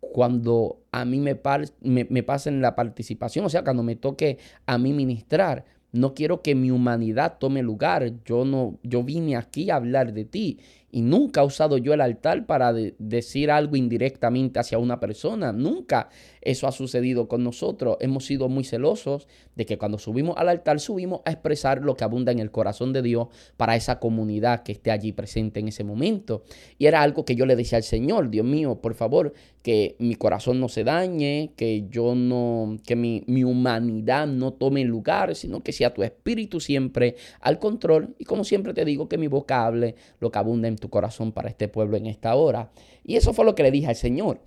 [0.00, 1.38] cuando a mí me,
[1.80, 5.64] me, me pasen la participación, o sea, cuando me toque a mí ministrar.
[5.92, 8.12] No quiero que mi humanidad tome lugar.
[8.24, 10.60] Yo no, yo vine aquí a hablar de ti
[10.92, 15.52] y nunca he usado yo el altar para decir algo indirectamente hacia una persona.
[15.52, 16.08] Nunca
[16.40, 17.96] eso ha sucedido con nosotros.
[18.00, 22.04] Hemos sido muy celosos de que cuando subimos al altar subimos a expresar lo que
[22.04, 25.84] abunda en el corazón de Dios para esa comunidad que esté allí presente en ese
[25.84, 26.42] momento.
[26.78, 30.14] Y era algo que yo le decía al Señor, Dios mío, por favor, que mi
[30.14, 35.62] corazón no se dañe, que yo no, que mi, mi humanidad no tome lugar, sino
[35.62, 38.14] que sea tu espíritu siempre al control.
[38.18, 41.32] Y como siempre te digo, que mi boca hable lo que abunda en tu corazón
[41.32, 42.70] para este pueblo en esta hora.
[43.04, 44.40] Y eso fue lo que le dije al Señor.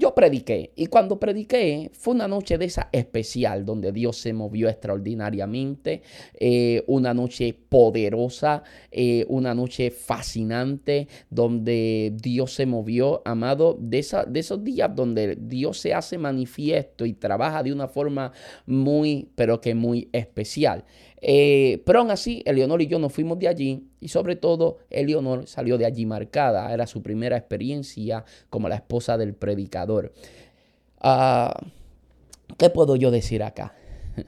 [0.00, 4.68] Yo prediqué y cuando prediqué fue una noche de esa especial donde Dios se movió
[4.68, 6.00] extraordinariamente,
[6.38, 14.24] eh, una noche poderosa, eh, una noche fascinante donde Dios se movió, amado, de, esa,
[14.24, 18.32] de esos días donde Dios se hace manifiesto y trabaja de una forma
[18.64, 20.84] muy, pero que muy especial.
[21.22, 25.46] Eh, pero aún así, Eleonor y yo nos fuimos de allí y sobre todo, Eleonor
[25.46, 26.72] salió de allí marcada.
[26.72, 30.12] Era su primera experiencia como la esposa del predicador.
[31.00, 31.58] Ah,
[32.58, 33.74] ¿Qué puedo yo decir acá?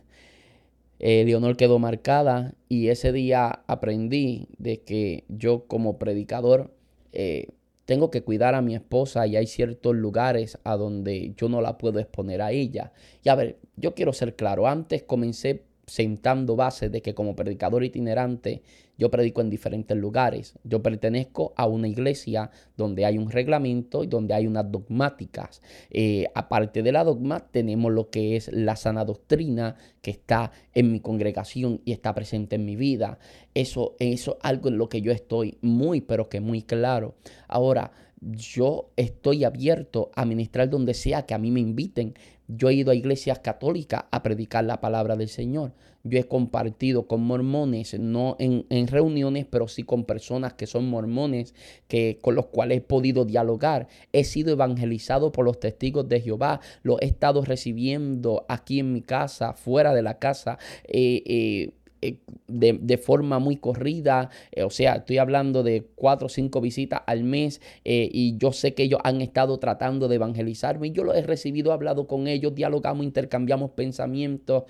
[0.98, 6.74] Eleonor quedó marcada y ese día aprendí de que yo como predicador
[7.12, 7.48] eh,
[7.84, 11.78] tengo que cuidar a mi esposa y hay ciertos lugares a donde yo no la
[11.78, 12.92] puedo exponer a ella.
[13.24, 17.84] Y a ver, yo quiero ser claro, antes comencé sentando bases de que como predicador
[17.84, 18.62] itinerante
[18.96, 20.58] yo predico en diferentes lugares.
[20.64, 25.60] Yo pertenezco a una iglesia donde hay un reglamento y donde hay unas dogmáticas.
[25.90, 30.92] Eh, aparte de la dogma, tenemos lo que es la sana doctrina que está en
[30.92, 33.18] mi congregación y está presente en mi vida.
[33.52, 37.16] Eso, eso es algo en lo que yo estoy muy, pero que muy claro.
[37.48, 42.14] Ahora, yo estoy abierto a ministrar donde sea que a mí me inviten.
[42.56, 45.72] Yo he ido a iglesias católicas a predicar la palabra del Señor.
[46.04, 51.54] Yo he compartido con mormones, no en, reuniones, pero sí con personas que son mormones,
[51.86, 53.86] que, con los cuales he podido dialogar.
[54.12, 56.60] He sido evangelizado por los testigos de Jehová.
[56.82, 60.58] Lo he estado recibiendo aquí en mi casa, fuera de la casa.
[60.84, 61.70] Eh, eh,
[62.02, 67.00] eh, de, forma muy corrida, eh, o sea, estoy hablando de cuatro o cinco visitas
[67.06, 71.04] al mes eh, y yo sé que ellos han estado tratando de evangelizarme y yo
[71.04, 74.64] lo he recibido, he hablado con ellos, dialogamos, intercambiamos pensamientos,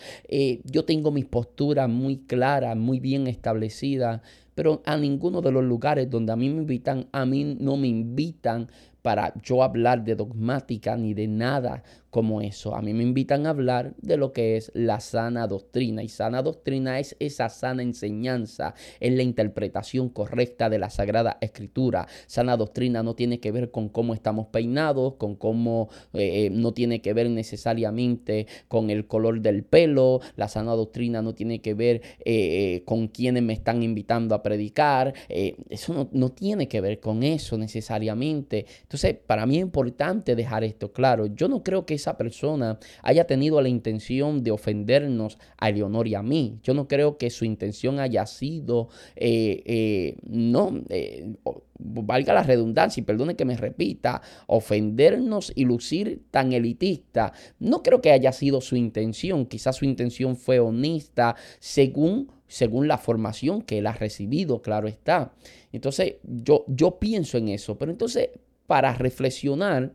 [0.64, 4.20] yo tengo mis posturas muy claras, muy bien establecidas,
[4.54, 7.88] pero a ninguno de los lugares donde a mí me invitan, a mí no me
[7.88, 8.68] invitan
[9.00, 12.74] para yo hablar de dogmática ni de nada como eso.
[12.74, 16.02] A mí me invitan a hablar de lo que es la sana doctrina.
[16.02, 22.06] Y sana doctrina es esa sana enseñanza, es la interpretación correcta de la Sagrada Escritura.
[22.26, 26.74] Sana doctrina no tiene que ver con cómo estamos peinados, con cómo eh, eh, no
[26.74, 30.20] tiene que ver necesariamente con el color del pelo.
[30.36, 35.14] La sana doctrina no tiene que ver eh, con quienes me están invitando a predicar.
[35.30, 38.66] eso no, no tiene que ver con eso necesariamente.
[38.82, 41.24] Entonces, para mí es importante dejar esto claro.
[41.24, 46.14] Yo no creo que esa persona haya tenido la intención de ofendernos a Leonor y
[46.14, 46.58] a mí.
[46.62, 51.34] Yo no creo que su intención haya sido, eh, eh, no, eh,
[51.78, 57.32] valga la redundancia y perdone que me repita, ofendernos y lucir tan elitista.
[57.58, 59.46] No creo que haya sido su intención.
[59.46, 65.32] Quizás su intención fue honesta según según la formación que él ha recibido, claro está.
[65.72, 68.28] Entonces, yo, yo pienso en eso, pero entonces,
[68.66, 69.94] para reflexionar,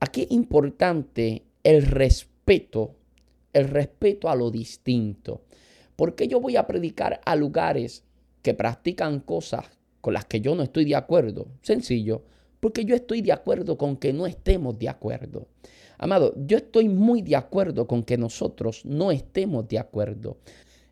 [0.00, 2.94] aquí es importante el respeto,
[3.52, 5.42] el respeto a lo distinto.
[5.96, 8.04] porque yo voy a predicar a lugares
[8.42, 9.66] que practican cosas
[10.00, 11.48] con las que yo no estoy de acuerdo?
[11.60, 12.22] Sencillo,
[12.60, 15.48] porque yo estoy de acuerdo con que no estemos de acuerdo.
[15.98, 20.38] Amado, yo estoy muy de acuerdo con que nosotros no estemos de acuerdo.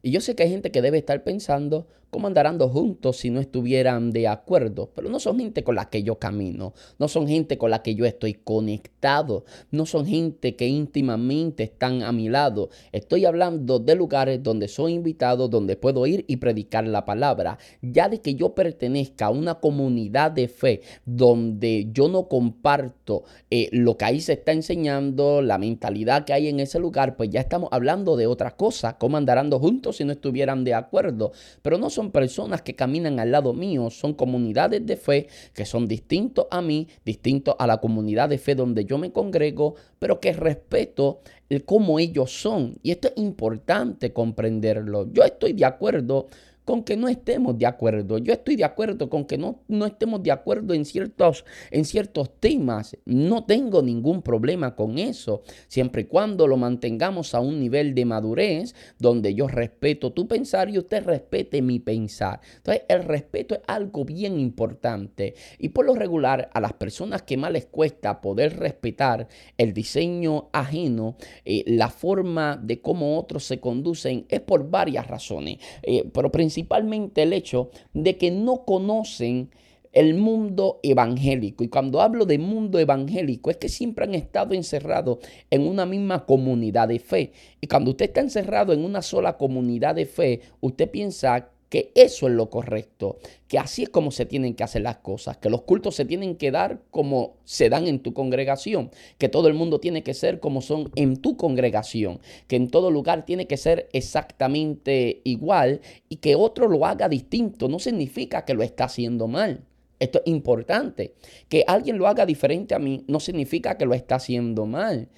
[0.03, 3.41] Y yo sé que hay gente que debe estar pensando, ¿Cómo andarán juntos si no
[3.41, 4.91] estuvieran de acuerdo?
[4.95, 7.95] Pero no son gente con la que yo camino, no son gente con la que
[7.95, 12.71] yo estoy conectado, no son gente que íntimamente están a mi lado.
[12.93, 17.59] Estoy hablando de lugares donde soy invitado, donde puedo ir y predicar la palabra.
[17.83, 23.69] Ya de que yo pertenezca a una comunidad de fe donde yo no comparto eh,
[23.73, 27.41] lo que ahí se está enseñando, la mentalidad que hay en ese lugar, pues ya
[27.41, 28.97] estamos hablando de otra cosa.
[28.97, 31.33] ¿Cómo andarán juntos si no estuvieran de acuerdo?
[31.61, 35.87] Pero no son personas que caminan al lado mío, son comunidades de fe que son
[35.87, 40.33] distintos a mí, distintos a la comunidad de fe donde yo me congrego, pero que
[40.33, 42.79] respeto el cómo ellos son.
[42.83, 45.11] Y esto es importante comprenderlo.
[45.13, 46.29] Yo estoy de acuerdo
[46.67, 48.19] con que no estemos de acuerdo.
[48.19, 52.39] Yo estoy de acuerdo con que no, no estemos de acuerdo en ciertos, en ciertos
[52.41, 52.97] temas.
[53.07, 58.05] No tengo ningún problema con eso, siempre y cuando lo mantengamos a un nivel de
[58.05, 62.41] madurez donde yo respeto tu pensar y usted respete mi pensar.
[62.57, 65.35] Entonces, el respeto es algo bien importante.
[65.61, 70.49] Y por lo regular, a las personas que más les cuesta poder respetar el diseño
[70.53, 75.59] ajeno, eh, la forma de cómo otros se conducen, es por varias razones.
[75.85, 79.51] Eh, pero principalmente principalmente el hecho de que no conocen
[79.93, 81.63] el mundo evangélico.
[81.65, 85.19] Y cuando hablo de mundo evangélico es que siempre han estado encerrados
[85.51, 87.33] en una misma comunidad de fe.
[87.61, 92.29] Y cuando usted está encerrado en una sola comunidad de fe, usted piensa que eso
[92.29, 95.63] es lo correcto, que así es como se tienen que hacer las cosas, que los
[95.63, 99.81] cultos se tienen que dar como se dan en tu congregación, que todo el mundo
[99.81, 103.89] tiene que ser como son en tu congregación, que en todo lugar tiene que ser
[103.93, 109.65] exactamente igual y que otro lo haga distinto no significa que lo está haciendo mal.
[109.99, 111.15] Esto es importante.
[111.49, 115.09] Que alguien lo haga diferente a mí no significa que lo está haciendo mal.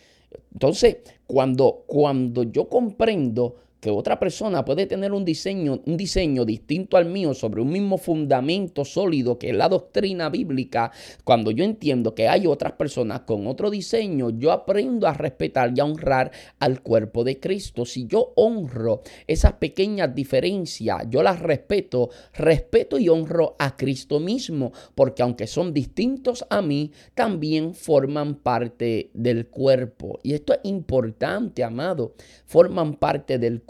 [0.52, 6.96] Entonces, cuando, cuando yo comprendo que otra persona puede tener un diseño, un diseño distinto
[6.96, 10.90] al mío sobre un mismo fundamento sólido que es la doctrina bíblica,
[11.24, 15.80] cuando yo entiendo que hay otras personas con otro diseño, yo aprendo a respetar y
[15.80, 17.84] a honrar al cuerpo de Cristo.
[17.84, 24.72] Si yo honro esas pequeñas diferencias, yo las respeto, respeto y honro a Cristo mismo,
[24.94, 30.18] porque aunque son distintos a mí, también forman parte del cuerpo.
[30.22, 32.14] Y esto es importante, amado,
[32.46, 33.62] forman parte del.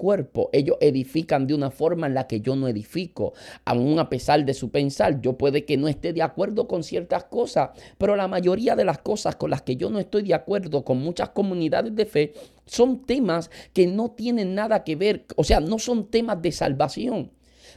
[0.52, 3.34] Ellos edifican de una forma en la que yo no edifico.
[3.64, 7.24] Aún a pesar de su pensar, yo puede que no esté de acuerdo con ciertas
[7.24, 10.84] cosas, pero la mayoría de las cosas con las que yo no estoy de acuerdo
[10.84, 12.32] con muchas comunidades de fe
[12.66, 17.30] son temas que no tienen nada que ver, o sea, no son temas de salvación.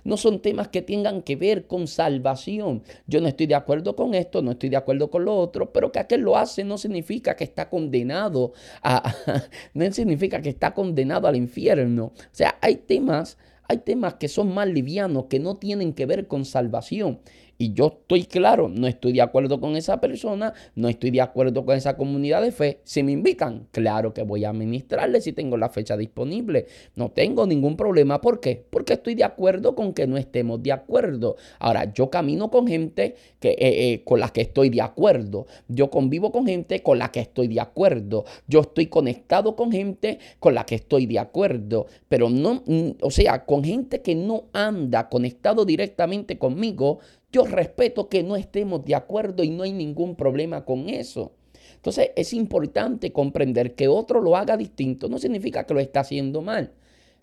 [0.04, 2.84] No son temas que tengan que ver con salvación.
[3.08, 5.92] Yo no estoy de acuerdo con esto, no estoy de acuerdo con lo otro, pero
[5.92, 9.14] que aquel lo hace no significa que está condenado a,
[9.74, 12.06] no significa que está condenado al infierno.
[12.06, 13.38] O sea, hay temas,
[13.68, 17.20] hay temas que son más livianos, que no tienen que ver con salvación
[17.62, 21.63] y yo estoy claro, no estoy de acuerdo con esa persona, no estoy de acuerdo
[21.63, 25.58] con esa comunidad de fe, si me invitan, claro que voy a administrarle si tengo
[25.58, 26.65] la fecha disponible.
[26.95, 28.19] No tengo ningún problema.
[28.19, 28.65] ¿Por qué?
[28.67, 31.36] Porque estoy de acuerdo con que no estemos de acuerdo.
[31.60, 35.45] Ahora, yo camino con gente que, eh, eh, con la que estoy de acuerdo.
[35.67, 38.26] Yo convivo con gente con la que estoy de acuerdo.
[38.47, 41.86] Yo estoy conectado con gente con la que estoy de acuerdo.
[42.10, 47.00] Pero no, mm, o sea, con gente que no anda conectado directamente conmigo,
[47.32, 51.32] yo respeto que no estemos de acuerdo y no hay ningún problema con eso.
[51.76, 56.41] Entonces es importante comprender que otro lo haga distinto no significa que lo está haciendo
[56.41, 56.74] mal.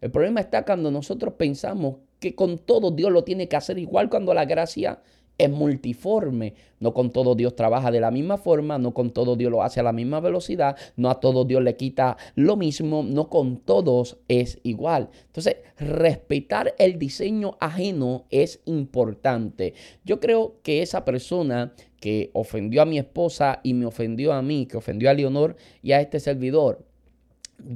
[0.01, 4.09] El problema está cuando nosotros pensamos que con todo Dios lo tiene que hacer igual
[4.09, 5.01] cuando la gracia
[5.39, 6.55] es multiforme.
[6.81, 9.81] No con todo Dios trabaja de la misma forma, no con todo Dios lo hace
[9.81, 14.19] a la misma velocidad, no a todo Dios le quita lo mismo, no con todos
[14.29, 15.11] es igual.
[15.27, 19.75] Entonces, respetar el diseño ajeno es importante.
[20.05, 24.67] Yo creo que esa persona que ofendió a mi esposa y me ofendió a mí,
[24.67, 26.85] que ofendió a Leonor y a este servidor.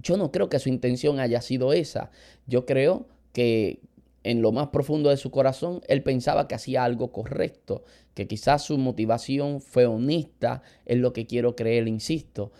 [0.02, 2.10] Yo no creo que su intención haya sido esa.
[2.46, 3.80] Yo creo que
[4.24, 8.62] en lo más profundo de su corazón él pensaba que hacía algo correcto, que quizás
[8.62, 12.52] su motivación fue honesta, es lo que quiero creer, insisto.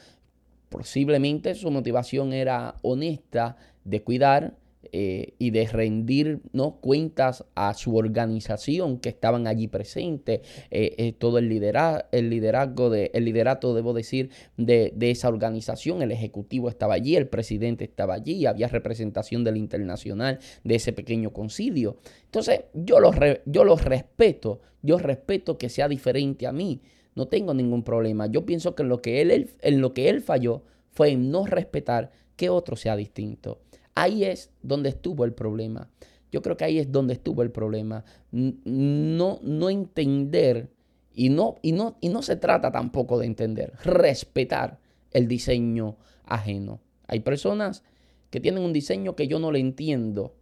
[0.68, 4.54] Posiblemente su motivación era honesta de cuidar
[4.90, 6.80] eh, y de rendir ¿no?
[6.80, 12.90] cuentas a su organización que estaban allí presentes, eh, eh, todo el, liderazgo, el liderazgo,
[12.90, 18.14] de, el liderato, debo decir, de, esa organización, el ejecutivo estaba allí, el presidente estaba
[18.14, 21.98] allí, había representación del internacional de ese pequeño concilio.
[22.24, 23.14] Entonces, yo los,
[23.46, 26.82] yo los respeto, yo respeto que sea diferente a mí,
[27.14, 28.26] no tengo ningún problema.
[28.26, 32.10] Yo pienso que lo que él, en lo que él falló fue en no respetar
[32.36, 33.60] que otro sea distinto.
[33.94, 35.88] Ahí es donde estuvo el problema.
[36.30, 38.04] Yo creo que ahí es donde estuvo el problema.
[38.30, 40.70] No, no entender
[41.14, 44.78] y no, y, no, y no se trata tampoco de entender, respetar
[45.10, 46.80] el diseño ajeno.
[47.06, 47.84] Hay personas
[48.30, 50.34] que tienen un diseño que yo no le entiendo,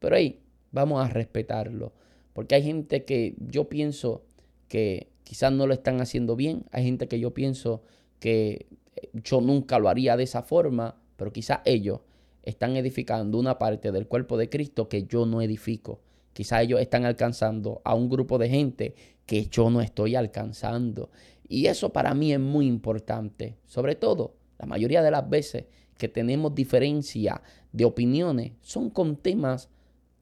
[0.00, 0.40] pero ahí
[0.70, 1.94] vamos a respetarlo.
[2.34, 4.22] Porque hay gente que yo pienso
[4.68, 7.82] que quizás no lo están haciendo bien, hay gente que yo pienso
[8.20, 8.66] que
[9.12, 12.00] yo nunca lo haría de esa forma, pero quizás ellos
[12.48, 16.00] están edificando una parte del cuerpo de Cristo que yo no edifico.
[16.32, 18.94] Quizá ellos están alcanzando a un grupo de gente
[19.26, 21.10] que yo no estoy alcanzando.
[21.46, 23.58] Y eso para mí es muy importante.
[23.66, 25.64] Sobre todo, la mayoría de las veces
[25.98, 27.42] que tenemos diferencia
[27.72, 29.68] de opiniones son con temas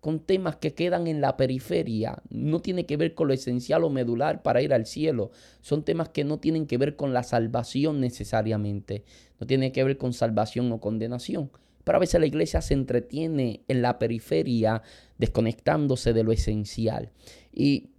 [0.00, 3.90] con temas que quedan en la periferia, no tiene que ver con lo esencial o
[3.90, 8.00] medular para ir al cielo, son temas que no tienen que ver con la salvación
[8.00, 9.02] necesariamente,
[9.40, 11.50] no tienen que ver con salvación o condenación,
[11.86, 14.82] pero a veces la iglesia se entretiene en la periferia
[15.18, 17.12] desconectándose de lo esencial.
[17.52, 17.90] Y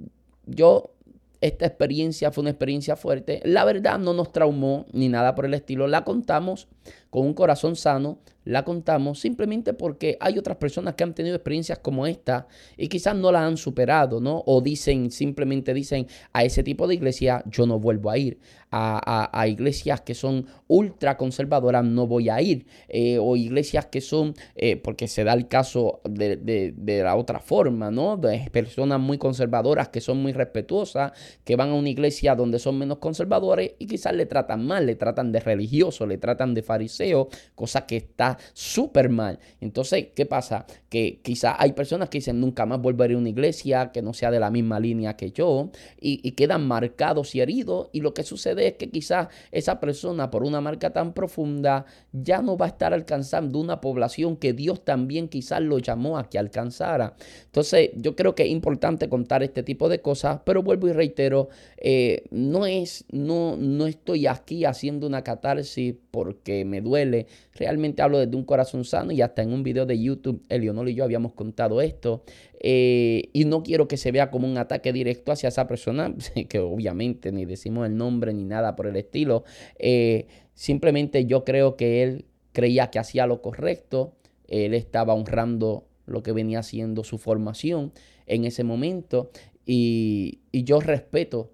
[0.46, 0.92] yo,
[1.40, 3.40] esta experiencia fue una experiencia fuerte.
[3.46, 5.88] La verdad no nos traumó ni nada por el estilo.
[5.88, 6.68] La contamos
[7.10, 11.80] con un corazón sano, la contamos simplemente porque hay otras personas que han tenido experiencias
[11.80, 14.42] como esta y quizás no la han superado, ¿no?
[14.46, 18.40] O dicen, simplemente dicen, a ese tipo de iglesia yo no vuelvo a ir.
[18.70, 22.66] A, iglesias que son ultra conservadoras no voy a ir.
[22.90, 27.40] Eh, o iglesias que son, eh, porque se da el caso de, de, la otra
[27.40, 28.18] forma, ¿no?
[28.18, 31.14] De personas muy conservadoras que son muy respetuosas,
[31.46, 34.96] que van a una iglesia donde son menos conservadores y quizás le tratan mal, le
[34.96, 39.40] tratan de religioso, le tratan de fariseo, cosa que está súper mal.
[39.62, 40.66] Entonces, ¿qué pasa?
[40.90, 44.32] Que quizá hay personas que dicen, nunca más volveré a una iglesia que no sea
[44.32, 48.68] de la misma línea que yo, y, quedan marcados y heridos, y lo que sucede
[48.68, 52.94] es que quizás esa persona, por una marca tan profunda, ya no va a estar
[52.94, 57.16] alcanzando una población que Dios también quizás lo llamó a que alcanzara.
[57.46, 61.50] Entonces, yo creo que es importante contar este tipo de cosas, pero vuelvo y reitero,
[61.78, 67.28] eh, no es, no, no estoy aquí haciendo una catarsis porque me duele,
[67.58, 70.96] realmente hablo desde un corazón sano y hasta en un video de YouTube, Elionol y
[70.96, 72.24] yo habíamos contado esto.
[72.60, 76.14] Eh, y no quiero que se vea como un ataque directo hacia esa persona,
[76.50, 79.44] que obviamente ni decimos el nombre ni nada por el estilo.
[79.80, 84.14] Eh, simplemente yo creo que él creía que hacía lo correcto,
[84.48, 87.92] él estaba honrando lo que venía haciendo su formación
[88.26, 89.30] en ese momento
[89.68, 91.52] y, yo respeto,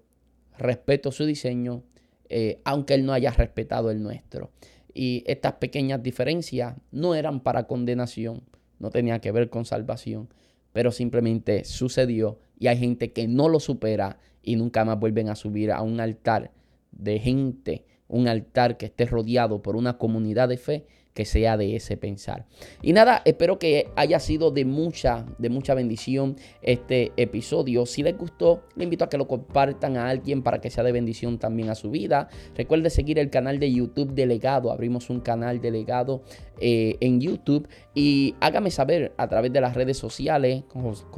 [0.56, 1.82] respeto su diseño,
[2.28, 4.50] eh, aunque él no haya respetado el nuestro.
[4.94, 8.42] Y estas pequeñas diferencias no eran para condenación,
[8.78, 10.28] no tenía que ver con salvación,
[10.72, 15.34] pero simplemente sucedió y hay gente que no lo supera y nunca más vuelven a
[15.34, 16.52] subir a un altar
[16.92, 21.76] de gente, un altar que esté rodeado por una comunidad de fe que sea de
[21.76, 22.46] ese pensar.
[22.82, 27.86] Y nada, espero que haya sido de mucha, de mucha bendición este episodio.
[27.86, 30.92] Si les gustó, le invito a que lo compartan a alguien para que sea de
[30.92, 32.28] bendición también a su vida.
[32.56, 34.72] Recuerde seguir el canal de YouTube Delegado.
[34.72, 36.22] Abrimos un canal delegado
[36.60, 40.64] eh, en YouTube y hágame saber a través de las redes sociales.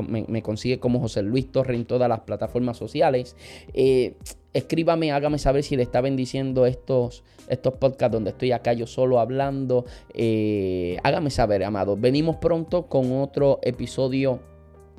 [0.07, 3.35] me, consigue como José Luis Torre en todas las plataformas sociales.
[3.73, 4.17] Eh,
[4.57, 9.21] escríbame, hágame saber si le está bendiciendo estos, estos podcasts donde estoy acá yo solo
[9.21, 9.85] hablando.
[10.15, 11.97] Eh, hágame saber, amado.
[11.97, 14.41] Venimos pronto con otro episodio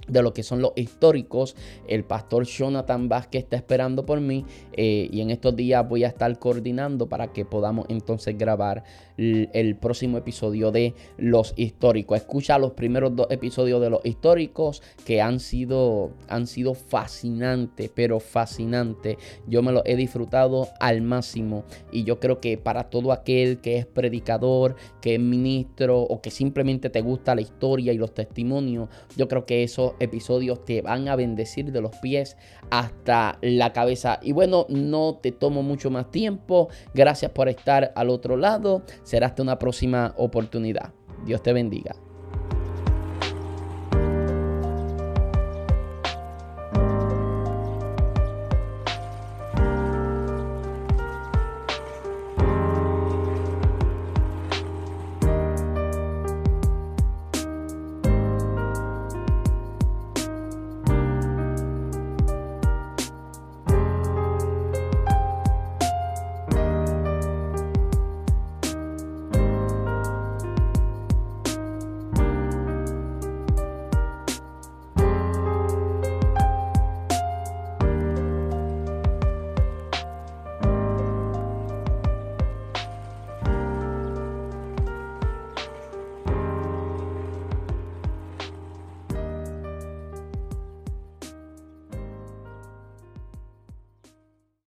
[0.08, 1.55] de lo que son los históricos.
[1.88, 6.08] El pastor Jonathan Vázquez está esperando por mí eh, y en estos días voy a
[6.08, 8.84] estar coordinando para que podamos entonces grabar
[9.18, 12.18] el, próximo episodio de los históricos.
[12.18, 18.20] Escucha los primeros dos episodios de los históricos que han sido, han sido fascinantes, pero
[18.20, 19.18] fascinantes.
[19.47, 23.78] Yo me los he disfrutado al máximo y yo creo que para todo aquel que
[23.78, 28.89] es predicador, que es ministro o que simplemente te gusta la historia y los testimonios,
[29.16, 32.38] yo creo que eso episodios te van a bendecir de los pies
[32.70, 34.20] hasta la cabeza.
[34.22, 36.70] Y bueno, no te tomo mucho más tiempo.
[36.93, 38.84] Gracias por estar al otro lado.
[39.04, 40.93] Será hasta una próxima oportunidad.
[41.26, 42.07] Dios te bendiga.